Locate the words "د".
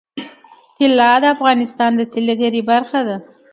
1.21-1.25, 1.95-2.01